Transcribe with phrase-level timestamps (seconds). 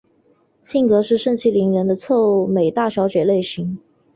[0.63, 3.77] 性格是盛气凌人的臭美大小姐类型。